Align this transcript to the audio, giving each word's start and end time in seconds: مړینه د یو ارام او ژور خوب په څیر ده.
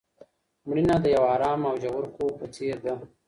مړینه 0.67 0.95
د 1.03 1.05
یو 1.15 1.23
ارام 1.35 1.59
او 1.69 1.75
ژور 1.83 2.05
خوب 2.13 2.31
په 2.39 2.45
څیر 2.53 2.77
ده. 2.85 2.93